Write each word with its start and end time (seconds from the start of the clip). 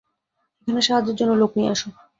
এখানে 0.59 0.81
সাহায্যের 0.83 1.17
জন্য 1.19 1.31
লোক 1.41 1.51
নিয়ে 1.57 1.71
আসো! 1.73 1.87